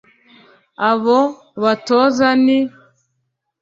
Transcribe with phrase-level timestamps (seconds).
[0.89, 1.19] Abo
[1.63, 2.59] batoza ni